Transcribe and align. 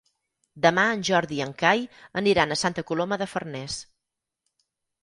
Demà 0.65 0.85
en 0.93 1.03
Jordi 1.09 1.37
i 1.39 1.43
en 1.45 1.53
Cai 1.61 1.85
aniran 2.23 2.57
a 2.57 2.59
Santa 2.63 2.89
Coloma 2.89 3.21
de 3.25 3.31
Farners. 3.37 3.79